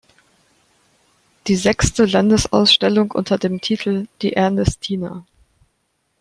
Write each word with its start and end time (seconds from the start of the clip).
Die 1.45 1.55
sechste 1.55 2.05
Landesausstellung 2.05 3.11
unter 3.11 3.37
dem 3.37 3.61
Titel 3.61 4.07
„Die 4.23 4.33
Ernestiner. 4.33 5.27